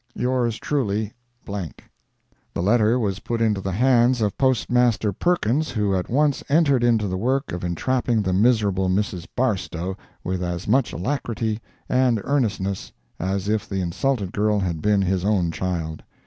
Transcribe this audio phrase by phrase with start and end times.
[0.15, 1.13] Yours truly,
[1.45, 1.69] The
[2.63, 7.19] letter was put into the hands of Postmaster Perkins, who at once entered into the
[7.19, 9.27] work of entrapping the miserable Mrs.
[9.37, 15.23] Barstow with as much alacrity and earnestness as if the insulted girl had been his
[15.23, 16.01] own child.